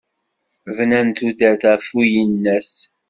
Bnan 0.75 1.09
tudert 1.15 1.61
γef 1.69 1.87
uyennat. 1.99 2.71